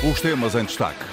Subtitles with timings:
[0.00, 1.04] Os temas em destaque.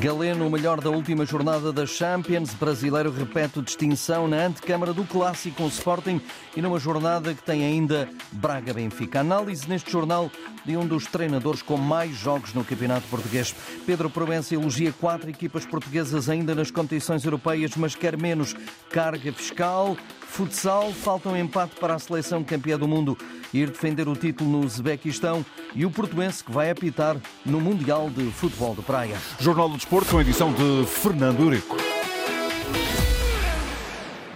[0.00, 2.54] Galeno, o melhor da última jornada da Champions.
[2.54, 6.18] Brasileiro repete distinção na antecâmara do Clássico com o Sporting
[6.56, 9.20] e numa jornada que tem ainda Braga-Benfica.
[9.20, 10.30] Análise neste jornal
[10.64, 13.54] de um dos treinadores com mais jogos no Campeonato Português.
[13.84, 18.56] Pedro Provença elogia quatro equipas portuguesas ainda nas competições europeias, mas quer menos
[18.88, 19.98] carga fiscal.
[20.26, 23.16] Futsal, falta um empate para a seleção campeã do mundo
[23.52, 27.16] ir defender o título no Uzbequistão e o portuense que vai apitar
[27.46, 29.16] no Mundial de Futebol de Praia.
[29.38, 31.93] Jornal do Desporto com edição de Fernando Eurico.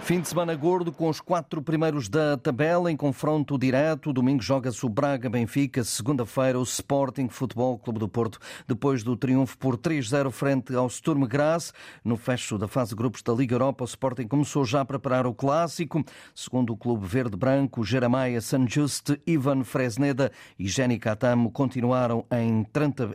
[0.09, 4.11] Fim de semana gordo com os quatro primeiros da tabela em confronto direto.
[4.11, 9.55] Domingo joga-se o Braga Benfica, segunda-feira o Sporting Futebol Clube do Porto, depois do triunfo
[9.59, 11.71] por 3-0 frente ao Sturm Graz.
[12.03, 15.27] No fecho da fase de grupos da Liga Europa, o Sporting começou já a preparar
[15.27, 16.03] o clássico.
[16.33, 22.65] Segundo o clube verde-branco, Jeremiah Sanjust, Ivan Fresneda e Jenny Catamo continuaram em,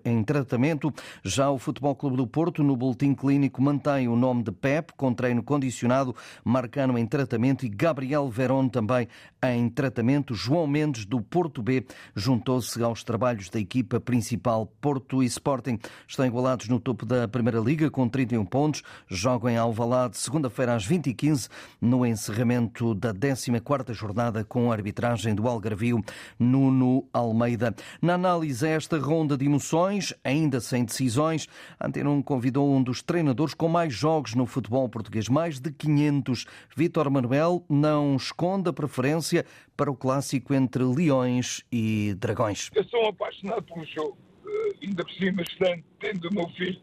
[0.04, 0.94] em tratamento.
[1.24, 5.12] Já o Futebol Clube do Porto, no boletim clínico, mantém o nome de Pep, com
[5.12, 6.14] treino condicionado,
[6.44, 9.08] marcando em tratamento e Gabriel Verón também
[9.42, 10.34] em tratamento.
[10.34, 14.66] João Mendes, do Porto B, juntou-se aos trabalhos da equipa principal.
[14.80, 18.82] Porto e Sporting estão igualados no topo da Primeira Liga com 31 pontos.
[19.08, 21.48] Jogam em Alvalade segunda-feira às 20h15
[21.80, 26.02] no encerramento da 14ª jornada com a arbitragem do Algarvio
[26.38, 27.74] Nuno Almeida.
[28.00, 31.48] Na análise a esta ronda de emoções, ainda sem decisões,
[31.80, 36.46] Antena 1 convidou um dos treinadores com mais jogos no futebol português, mais de 500.
[36.76, 42.70] Vítor Manuel não esconde a preferência para o clássico entre Leões e Dragões.
[42.74, 46.80] Eu sou um apaixonado pelo jogo, uh, ainda por cima, estando, tendo o meu filho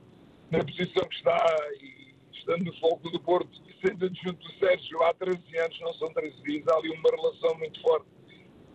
[0.49, 1.45] na posição que está
[1.81, 5.93] e estando no foco do Porto e sendo adjunto do Sérgio há 13 anos, não
[5.95, 8.05] são 13 dias, há ali uma relação muito forte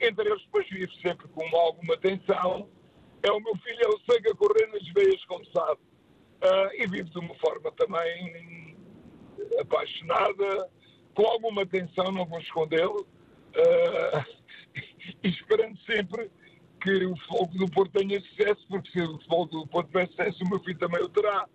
[0.00, 2.68] entre eles, depois vive sempre com alguma tensão.
[3.22, 5.80] É o meu filho, ele segue a correr nas veias, como sabe,
[6.44, 8.76] uh, e vive de uma forma também
[9.58, 10.70] apaixonada,
[11.16, 14.24] com alguma atenção, não vou escondê-lo, uh,
[15.24, 16.30] e esperando sempre
[16.82, 20.44] que o futebol do Porto tenha sucesso, porque se o futebol do Porto tiver sucesso,
[20.44, 21.48] o meu filho também o terá.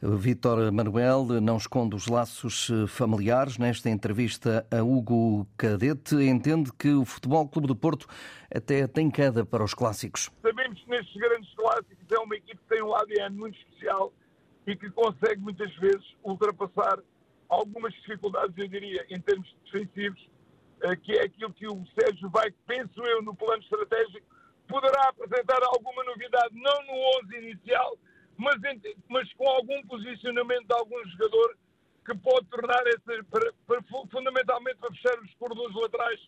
[0.00, 3.58] Vítor Manuel não esconde os laços eh, familiares.
[3.58, 8.06] Nesta entrevista a Hugo Cadete, entende que o Futebol Clube do Porto
[8.48, 10.30] até tem queda para os clássicos.
[10.40, 14.12] Sabemos que nestes grandes clássicos é uma equipe que tem um ADN muito especial
[14.68, 17.00] e que consegue muitas vezes ultrapassar
[17.48, 20.28] algumas dificuldades, eu diria, em termos defensivos,
[20.82, 24.26] eh, que é aquilo que o Sérgio vai, penso eu, no plano estratégico,
[24.68, 27.98] poderá apresentar alguma novidade, não no 11 inicial,
[28.36, 28.56] mas,
[29.08, 31.56] mas com algum posicionamento de algum jogador
[32.04, 36.20] que pode tornar essa, para, para, fundamentalmente para fechar os corredores laterais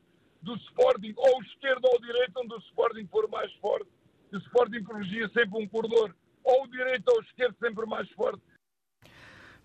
[0.43, 3.89] do Sporting, ou esquerdo ou direito, onde o Sporting for mais forte.
[4.33, 8.43] O Sporting privilegia sempre um corredor, ou direito ou esquerdo, sempre mais forte.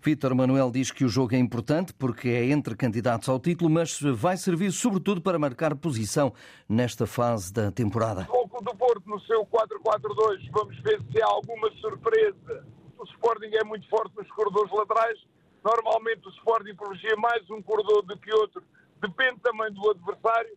[0.02, 4.00] Vítor Manuel diz que o jogo é importante porque é entre candidatos ao título, mas
[4.00, 6.32] vai servir sobretudo para marcar posição
[6.68, 8.26] nesta fase da temporada.
[8.30, 12.64] O do Porto no seu 4-4-2, vamos ver se há alguma surpresa.
[12.98, 15.18] O Sporting é muito forte nos corredores laterais.
[15.64, 18.62] Normalmente o Sporting privilegia mais um corredor do que outro,
[19.00, 20.56] depende também do adversário.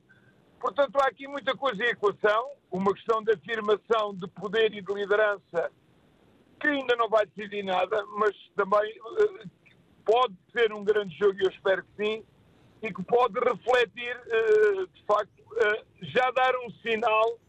[0.60, 4.94] Portanto, há aqui muita coisa em equação, uma questão de afirmação de poder e de
[4.94, 5.72] liderança
[6.60, 9.50] que ainda não vai decidir nada, mas também uh,
[10.06, 12.24] pode ser um grande jogo, e eu espero que sim,
[12.82, 17.40] e que pode refletir, uh, de facto, uh, já dar um sinal.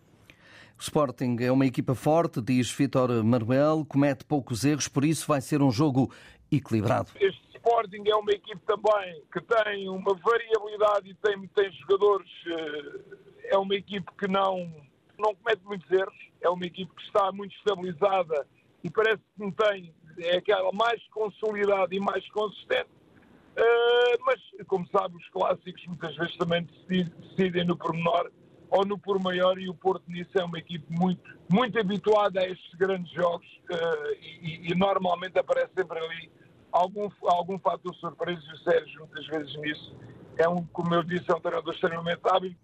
[0.78, 5.40] O Sporting é uma equipa forte, diz Vitor Manuel, comete poucos erros, por isso vai
[5.40, 6.12] ser um jogo
[6.50, 7.10] equilibrado.
[7.16, 12.30] Este Sporting é uma equipe também que tem uma variabilidade e tem, tem jogadores.
[13.44, 14.72] É uma equipe que não,
[15.18, 18.46] não comete muitos erros, é uma equipe que está muito estabilizada
[18.82, 22.90] e parece que não tem, é aquela mais consolidada e mais consistente.
[23.56, 28.30] Uh, mas, como sabe, os clássicos muitas vezes também decidem no pormenor
[28.70, 32.48] ou no por maior e o Porto nisso é uma equipe muito, muito habituada a
[32.48, 36.30] estes grandes jogos uh, e, e, normalmente aparece sempre ali
[36.70, 39.96] algum, algum fator surpresa e o Sérgio muitas vezes nisso
[40.38, 42.54] é um, como eu disse, é um treinador extremamente hábil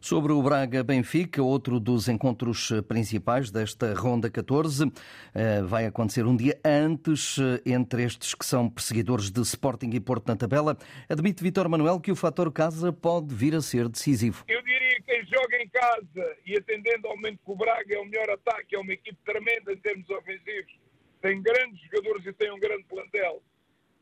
[0.00, 4.90] Sobre o Braga-Benfica, outro dos encontros principais desta Ronda 14,
[5.32, 10.00] eh, vai acontecer um dia antes eh, entre estes que são perseguidores de Sporting e
[10.00, 10.76] Porto na tabela.
[11.08, 14.44] Admite Vitor Manuel que o fator casa pode vir a ser decisivo.
[14.48, 17.98] Eu diria que quem joga em casa e atendendo ao momento que o Braga é
[17.98, 20.72] o melhor ataque, é uma equipe tremenda em termos ofensivos,
[21.20, 23.40] tem grandes jogadores e tem um grande plantel.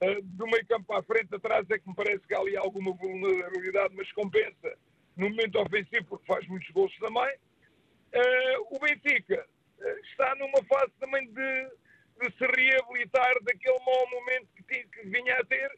[0.00, 2.92] Eh, do meio campo à frente, atrás é que me parece que há ali alguma
[2.94, 4.78] vulnerabilidade, mas compensa
[5.20, 7.36] no momento ofensivo, porque faz muitos gols também.
[8.12, 9.46] Uh, o Benfica
[9.78, 11.70] uh, está numa fase também de,
[12.20, 15.70] de se reabilitar daquele mau momento que, tinha, que vinha a ter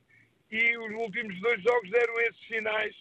[0.50, 2.94] e os últimos dois jogos deram esses sinais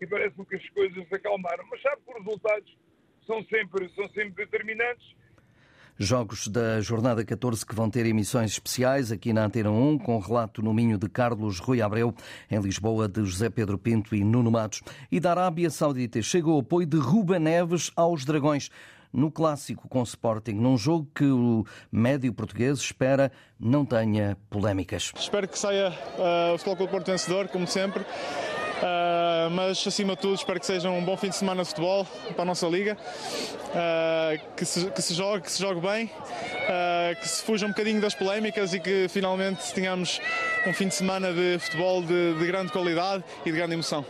[0.00, 1.66] e parece-me que as coisas se acalmaram.
[1.70, 2.78] Mas sabe que os resultados
[3.26, 5.16] são sempre, são sempre determinantes
[6.02, 10.62] Jogos da jornada 14 que vão ter emissões especiais aqui na Antena 1, com relato
[10.62, 12.14] no Minho de Carlos Rui Abreu,
[12.50, 14.80] em Lisboa de José Pedro Pinto e Nuno Matos.
[15.12, 18.70] E da Arábia Saudita chega o apoio de Ruba Neves aos Dragões
[19.12, 25.12] no clássico com Sporting, num jogo que o médio português espera não tenha polémicas.
[25.14, 28.06] Espero que saia uh, o Futebol Clube Porto vencedor, como sempre.
[28.80, 32.06] Uh, mas acima de tudo espero que seja um bom fim de semana de futebol
[32.32, 37.20] para a nossa liga, uh, que, se, que, se, jogue, que se jogue bem, uh,
[37.20, 40.18] que se fuja um bocadinho das polémicas e que finalmente tenhamos
[40.66, 44.04] um fim de semana de futebol de, de grande qualidade e de grande emoção.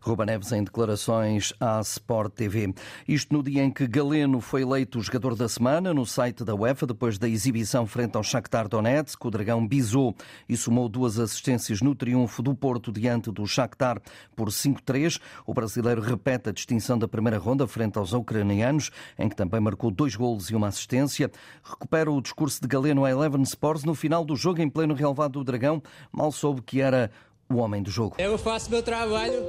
[0.00, 2.74] Ruba Neves em declarações à Sport TV.
[3.06, 6.86] Isto no dia em que Galeno foi eleito jogador da semana no site da UEFA,
[6.86, 9.24] depois da exibição frente ao Shakhtar Donetsk.
[9.24, 10.14] O Dragão bisou
[10.48, 14.00] e somou duas assistências no triunfo do Porto diante do Shakhtar
[14.34, 15.20] por 5-3.
[15.46, 19.90] O brasileiro repete a distinção da primeira ronda frente aos ucranianos, em que também marcou
[19.90, 21.30] dois golos e uma assistência.
[21.62, 25.32] Recupera o discurso de Galeno a Eleven Sports no final do jogo em pleno relevado
[25.32, 25.82] do Dragão.
[26.12, 27.10] Mal soube que era
[27.50, 28.16] o homem do jogo.
[28.18, 29.42] Eu faço meu trabalho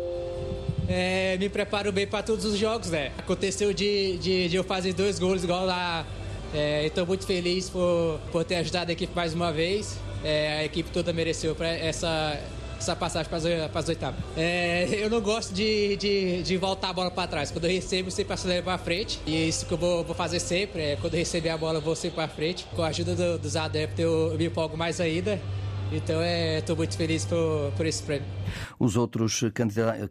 [0.90, 3.12] é, me preparo bem para todos os jogos, né?
[3.16, 6.04] Aconteceu de, de, de, eu fazer dois gols igual lá.
[6.52, 10.00] É, Estou muito feliz por, por ter ajudado a equipe mais uma vez.
[10.24, 12.42] É, a equipe toda mereceu essa,
[12.80, 14.20] essa passagem para as oitavas.
[14.36, 17.52] É, eu não gosto de, de, de, voltar a bola para trás.
[17.52, 19.20] Quando eu recebo, sempre acelerar para frente.
[19.28, 20.82] E é isso que eu vou, vou fazer sempre.
[20.82, 22.66] É, quando eu receber a bola, eu vou sempre para frente.
[22.76, 25.40] Com a ajuda do, dos adeptos, eu me empolgo mais ainda.
[25.92, 26.20] Então
[26.58, 28.26] estou é, muito feliz por, por esse prêmio.
[28.82, 29.44] Os outros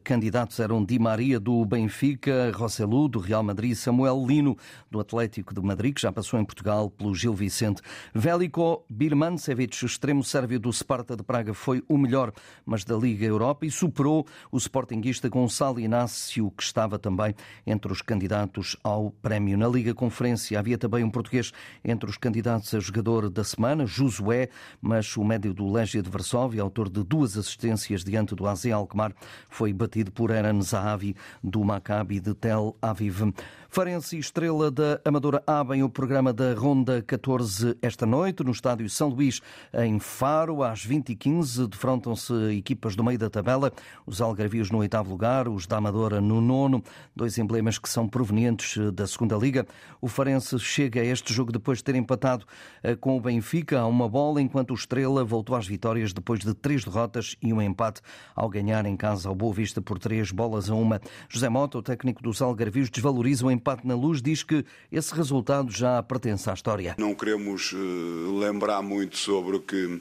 [0.05, 4.59] candidatos eram Di Maria do Benfica, Rossellu do Real Madrid, Samuel Lino
[4.91, 7.81] do Atlético de Madrid, que já passou em Portugal pelo Gil Vicente.
[8.15, 12.31] Veliko Birmancevic, extremo sérvio do Sparta de Praga, foi o melhor,
[12.67, 17.35] mas da Liga Europa e superou o sportinguista Gonçalo Inácio, que estava também
[17.67, 19.57] entre os candidatos ao prémio.
[19.57, 24.51] Na Liga Conferência havia também um português entre os candidatos a jogador da semana, Josué,
[24.79, 29.15] mas o médio do Legia de Varsóvia, autor de duas assistências diante do AZ Alkmaar,
[29.49, 33.33] foi batido por Eren Zahavi do Maccabi de Tel Aviv.
[33.71, 38.89] Farense e Estrela da Amadora abrem o programa da Ronda 14 esta noite no estádio
[38.89, 39.43] São Luís,
[39.75, 41.69] em Faro, às 20h15.
[41.69, 43.71] Defrontam-se equipas do meio da tabela,
[44.07, 46.83] os Algarvios no oitavo lugar, os da Amadora no nono,
[47.15, 49.67] dois emblemas que são provenientes da segunda Liga.
[50.01, 52.47] O Farense chega a este jogo depois de ter empatado
[52.83, 56.55] eh, com o Benfica a uma bola, enquanto o Estrela voltou às vitórias depois de
[56.55, 58.01] três derrotas e um empate
[58.35, 61.01] ao ganhar em casa ao Boa Vista por três bolas a uma.
[61.29, 65.71] José Mota, o técnico dos Algarvios, desvaloriza o empate na luz, diz que esse resultado
[65.71, 66.95] já pertence à história.
[66.99, 70.01] Não queremos eh, lembrar muito sobre o que,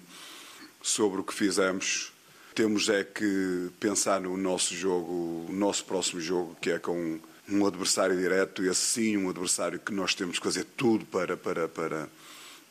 [0.82, 2.14] sobre o que fizemos.
[2.56, 7.20] Temos é que pensar no nosso jogo, nosso próximo jogo, que é com
[7.50, 11.68] um adversário direto, e assim um adversário que nós temos que fazer tudo para, para,
[11.68, 12.10] para,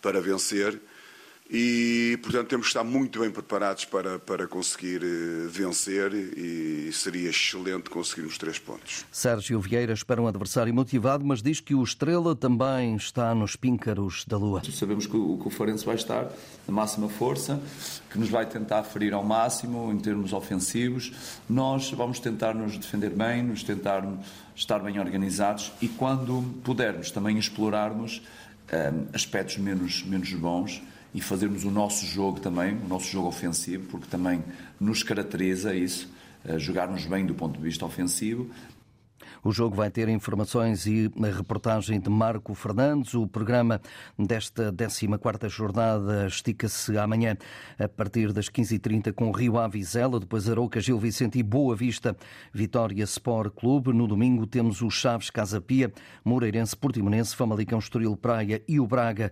[0.02, 0.80] para vencer
[1.48, 7.30] e, portanto, temos que estar muito bem preparados para, para conseguir eh, vencer e seria
[7.30, 9.04] excelente conseguirmos três pontos.
[9.12, 14.24] Sérgio Vieira espera um adversário motivado, mas diz que o Estrela também está nos píncaros
[14.26, 14.62] da Lua.
[14.72, 16.28] Sabemos que o, que o Farense vai estar
[16.66, 17.60] na máxima força,
[18.10, 21.12] que nos vai tentar ferir ao máximo em termos ofensivos.
[21.48, 24.04] Nós vamos tentar nos defender bem, nos tentar
[24.56, 30.82] estar bem organizados e, quando pudermos, também explorarmos um, eh, aspectos menos, menos bons
[31.16, 34.44] e fazermos o nosso jogo também, o nosso jogo ofensivo, porque também
[34.78, 36.12] nos caracteriza isso,
[36.44, 38.50] eh, jogarmos bem do ponto de vista ofensivo,
[39.46, 43.14] o jogo vai ter informações e reportagem de Marco Fernandes.
[43.14, 43.80] O programa
[44.18, 47.36] desta 14 jornada estica-se amanhã
[47.78, 49.80] a partir das 15h30 com Rio Ave
[50.18, 52.16] depois Arouca, Gil Vicente e Boa Vista,
[52.52, 53.92] Vitória Sport Clube.
[53.92, 55.92] No domingo temos o Chaves Casa Pia,
[56.24, 59.30] Moreirense, Portimonense, Famalicão, Estoril Praia e o Braga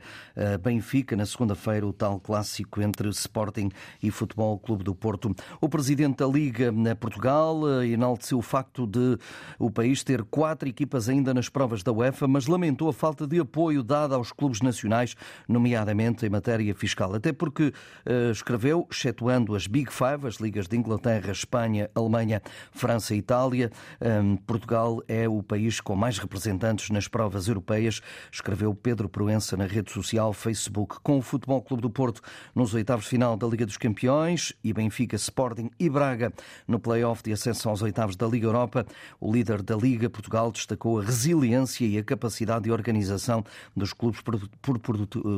[0.62, 1.16] Benfica.
[1.16, 3.68] Na segunda-feira, o tal clássico entre Sporting
[4.00, 5.35] e Futebol Clube do Porto.
[5.61, 9.18] O presidente da Liga na Portugal eh, enalteceu o facto de
[9.59, 13.40] o país ter quatro equipas ainda nas provas da UEFA, mas lamentou a falta de
[13.40, 15.16] apoio dado aos clubes nacionais,
[15.49, 17.14] nomeadamente em matéria fiscal.
[17.14, 17.73] Até porque
[18.06, 22.42] uh, escreveu, excetuando as Big Five, as ligas de Inglaterra, Espanha, Alemanha,
[22.73, 23.70] França e Itália,
[24.00, 29.66] um, Portugal é o país com mais representantes nas provas europeias, escreveu Pedro Proença na
[29.66, 30.96] rede social Facebook.
[31.02, 32.20] Com o Futebol Clube do Porto
[32.54, 36.32] nos oitavos final da Liga dos Campeões e Benfica, Sporting e Braga
[36.66, 38.87] no play-off de acesso aos oitavos da Liga Europa,
[39.20, 43.44] o líder da Liga Liga Portugal destacou a resiliência e a capacidade de organização
[43.76, 44.20] dos clubes,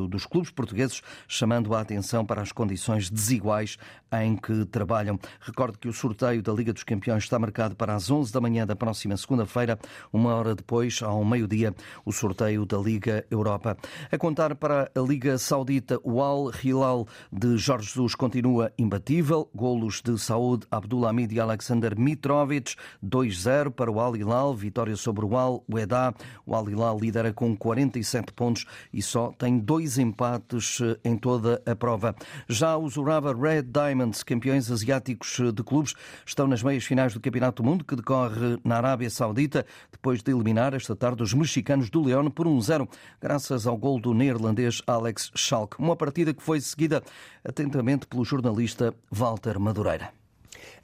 [0.09, 3.77] dos clubes portugueses, chamando a atenção para as condições desiguais
[4.11, 5.19] em que trabalham.
[5.39, 8.65] Recordo que o sorteio da Liga dos Campeões está marcado para as 11 da manhã
[8.65, 9.77] da próxima segunda-feira,
[10.11, 13.77] uma hora depois, ao meio-dia, o sorteio da Liga Europa.
[14.11, 19.49] A contar para a Liga Saudita, o Al Hilal de Jorge Jesus continua imbatível.
[19.53, 25.35] Golos de Saúde, Abdulhamid e Alexander Mitrovic, 2-0 para o Al Hilal, vitória sobre o
[25.35, 26.13] Al Ueda.
[26.45, 31.61] O Al Hilal lidera com 47 pontos e só tem dois empates eh, em toda
[31.65, 32.15] a prova.
[32.47, 35.93] Já os Urawa Red Diamonds, campeões asiáticos eh, de clubes,
[36.25, 40.31] estão nas meias finais do Campeonato do Mundo, que decorre na Arábia Saudita, depois de
[40.31, 42.87] eliminar esta tarde os mexicanos do Leão por 1-0,
[43.21, 45.77] graças ao gol do neerlandês Alex Schalk.
[45.79, 47.03] Uma partida que foi seguida
[47.43, 50.11] atentamente pelo jornalista Walter Madureira.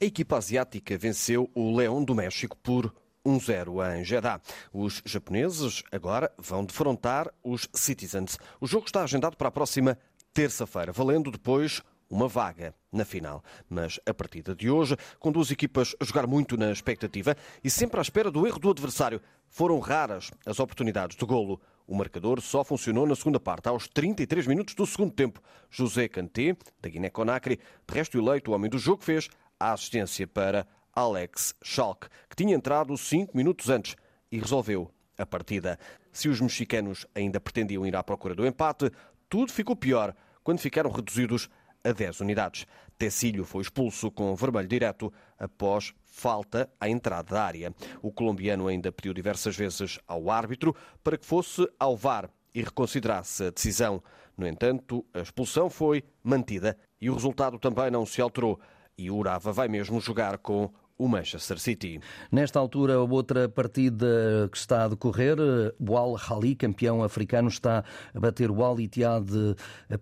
[0.01, 2.93] A equipa asiática venceu o Leão do México por
[3.25, 4.42] 1-0 em Jeddah.
[4.72, 8.38] Os japoneses agora vão defrontar os Citizens.
[8.60, 9.98] O jogo está agendado para a próxima
[10.34, 13.44] terça-feira, valendo depois uma vaga na final.
[13.70, 18.00] Mas a partida de hoje, com duas equipas a jogar muito na expectativa e sempre
[18.00, 21.60] à espera do erro do adversário, foram raras as oportunidades de golo.
[21.86, 25.42] O marcador só funcionou na segunda parte, aos 33 minutos do segundo tempo.
[25.70, 30.68] José Kanté, da Guiné-Conakry, de resto eleito o homem do jogo, fez a assistência para
[30.96, 33.96] Alex Schalk, que tinha entrado cinco minutos antes
[34.32, 35.80] e resolveu a partida.
[36.12, 38.92] Se os mexicanos ainda pretendiam ir à procura do empate,
[39.30, 41.50] tudo ficou pior quando ficaram reduzidos
[41.84, 42.66] a 10 unidades.
[42.98, 47.74] Tecílio foi expulso com vermelho direto após falta à entrada da área.
[48.02, 53.46] O colombiano ainda pediu diversas vezes ao árbitro para que fosse ao VAR e reconsiderasse
[53.46, 54.02] a decisão.
[54.38, 58.60] No entanto, a expulsão foi mantida e o resultado também não se alterou.
[58.98, 62.00] E o Urava vai mesmo jogar com o Manchester City.
[62.32, 65.38] Nesta altura, outra partida que está a decorrer,
[65.80, 67.84] o Al Hali, campeão africano, está
[68.14, 69.28] a bater o Al Ittihad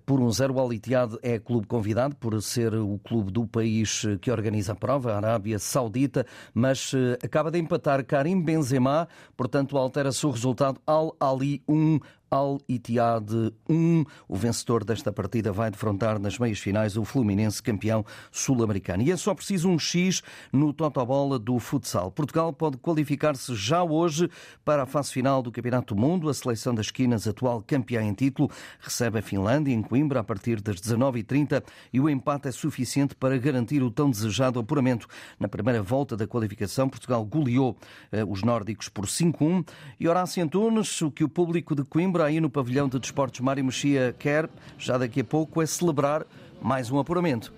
[0.05, 0.55] por um zero.
[0.55, 4.75] O Al Ittihad é clube convidado por ser o clube do país que organiza a
[4.75, 10.79] prova, a Arábia Saudita, mas eh, acaba de empatar Karim Benzema, portanto altera-se o resultado
[10.85, 11.99] Al Ali 1,
[12.31, 13.29] Al Ittihad
[13.67, 14.05] 1.
[14.25, 19.03] O vencedor desta partida vai defrontar nas meias finais o Fluminense, campeão sul-americano.
[19.03, 20.23] E é só preciso um X
[20.53, 22.09] no Totobola do futsal.
[22.09, 24.29] Portugal pode qualificar-se já hoje
[24.63, 26.29] para a fase final do Campeonato do Mundo.
[26.29, 30.61] A seleção das esquinas, atual campeã em título, recebe a Finlândia em Coimbra a partir
[30.61, 31.61] das 19h30
[31.91, 35.05] e o empate é suficiente para garantir o tão desejado apuramento.
[35.37, 37.75] Na primeira volta da qualificação, Portugal goleou
[38.09, 39.67] eh, os nórdicos por 5-1
[39.99, 43.63] e Horácio Antunes, o que o público de Coimbra aí no pavilhão de desportos Mário
[43.63, 46.25] Mexia quer, já daqui a pouco, é celebrar
[46.61, 47.53] mais um apuramento.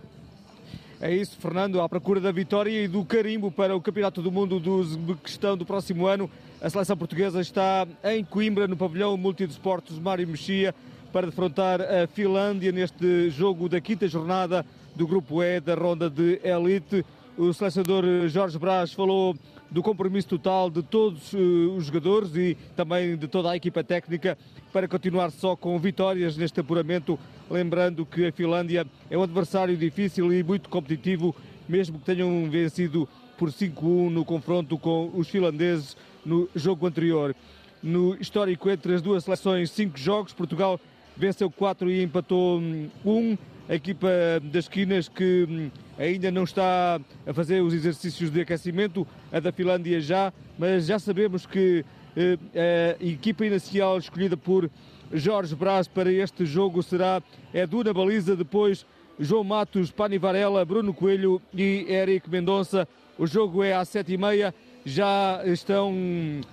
[1.01, 4.57] É isso, Fernando, à procura da vitória e do carimbo para o Campeonato do Mundo
[4.59, 6.29] do Uzbequistão do próximo ano.
[6.61, 10.73] A seleção portuguesa está em Coimbra, no pavilhão multidesportos Mário Mexia,
[11.11, 14.65] para defrontar a Finlândia neste jogo da quinta jornada
[14.95, 17.05] do Grupo E da ronda de Elite.
[17.35, 19.35] O selecionador Jorge Brás falou
[19.71, 24.37] do compromisso total de todos eh, os jogadores e também de toda a equipa técnica
[24.71, 27.17] para continuar só com vitórias neste apuramento,
[27.49, 31.35] lembrando que a Finlândia é um adversário difícil e muito competitivo,
[31.67, 37.35] mesmo que tenham vencido por 5-1 no confronto com os finlandeses no jogo anterior.
[37.81, 40.79] No histórico entre as duas seleções, cinco jogos, Portugal
[41.17, 42.89] venceu 4 e empatou 1.
[43.05, 44.09] Um a equipa
[44.43, 49.51] das esquinas que hum, ainda não está a fazer os exercícios de aquecimento, a da
[49.51, 54.69] Finlândia já, mas já sabemos que eh, a equipa inicial escolhida por
[55.13, 57.21] Jorge Brás para este jogo será
[57.53, 58.85] Edu na baliza, depois
[59.19, 62.87] João Matos, Pani Varela, Bruno Coelho e Eric Mendonça.
[63.17, 64.53] O jogo é às sete e meia,
[64.83, 65.93] já estão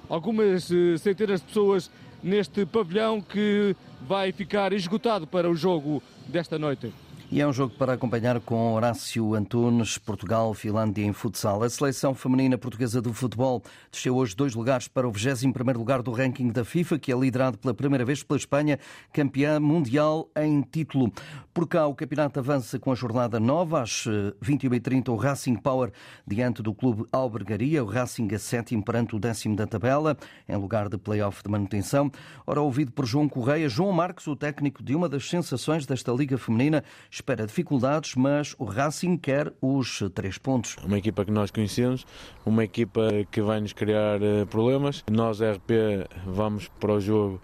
[0.08, 1.90] algumas eh, centenas de pessoas
[2.22, 6.92] neste pavilhão que vai ficar esgotado para o jogo desta noite.
[7.32, 11.62] E é um jogo para acompanhar com Horácio Antunes, Portugal, Finlândia em futsal.
[11.62, 16.10] A seleção feminina portuguesa de futebol desceu hoje dois lugares para o 21º lugar do
[16.10, 18.80] ranking da FIFA, que é liderado pela primeira vez pela Espanha,
[19.12, 21.12] campeã mundial em título.
[21.54, 23.82] Por cá, o campeonato avança com a jornada nova.
[23.82, 24.08] Às
[24.42, 25.92] 21h30, eh, o Racing Power
[26.26, 27.84] diante do clube Albergaria.
[27.84, 30.16] O Racing a sétimo perante o décimo da tabela,
[30.48, 32.10] em lugar de play-off de manutenção.
[32.44, 36.36] Ora, ouvido por João Correia, João Marcos, o técnico de uma das sensações desta Liga
[36.36, 36.82] Feminina,
[37.20, 40.76] espera dificuldades, mas o Racing quer os três pontos.
[40.84, 42.06] Uma equipa que nós conhecemos,
[42.44, 45.04] uma equipa que vai nos criar eh, problemas.
[45.10, 47.40] Nós, RP, vamos para o jogo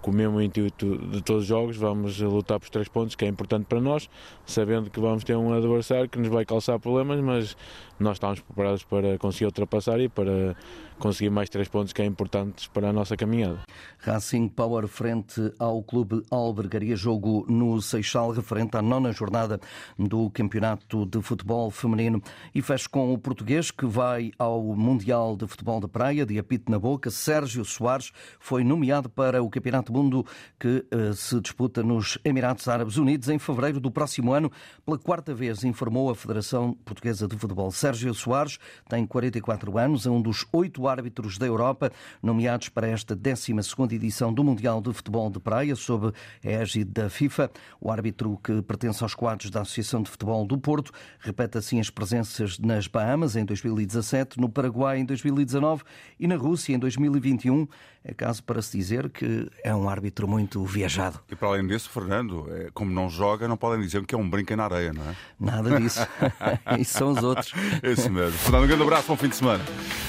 [0.00, 3.28] com o mesmo intuito de todos os jogos, vamos lutar por três pontos, que é
[3.28, 4.08] importante para nós,
[4.46, 7.56] sabendo que vamos ter um adversário que nos vai calçar problemas, mas
[7.98, 10.56] nós estamos preparados para conseguir ultrapassar e para
[11.00, 13.58] conseguir mais três pontos que é importantes para a nossa caminhada.
[13.98, 19.58] Racing Power frente ao Clube Albergaria, jogo no Seixal, referente à nona jornada
[19.98, 22.22] do Campeonato de Futebol Feminino.
[22.54, 26.70] E fecha com o português que vai ao Mundial de Futebol da Praia, de apito
[26.70, 27.10] na boca.
[27.10, 30.26] Sérgio Soares foi nomeado para o Campeonato do Mundo
[30.58, 34.52] que uh, se disputa nos Emirados Árabes Unidos em fevereiro do próximo ano.
[34.84, 37.70] Pela quarta vez, informou a Federação Portuguesa de Futebol.
[37.70, 41.90] Sérgio Soares tem 44 anos, é um dos oito árbitros da Europa
[42.22, 43.52] nomeados para esta 12
[43.92, 46.12] edição do Mundial de Futebol de Praia, sob
[46.44, 47.50] a égide da FIFA.
[47.80, 51.90] O árbitro que pertence aos quadros da Associação de Futebol do Porto repete assim as
[51.90, 55.82] presenças nas Bahamas em 2017, no Paraguai em 2019
[56.18, 57.66] e na Rússia em 2021.
[58.02, 61.20] É caso para se dizer que é um árbitro muito viajado.
[61.30, 64.28] E para além disso, Fernando, é, como não joga, não podem dizer que é um
[64.28, 65.14] brinca na areia, não é?
[65.38, 66.00] Nada disso.
[66.80, 67.52] Isso são os outros.
[67.84, 68.38] Isso mesmo.
[68.38, 69.62] Fernando, um grande abraço, bom fim de semana.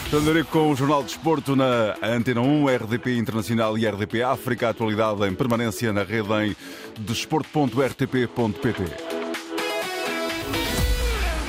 [0.10, 4.70] Fernando com o Jornal de Desporto na Antena 1, RDP Internacional e RDP África.
[4.70, 6.56] Atualidade em permanência na rede em
[6.98, 9.21] desporto.rtp.pt.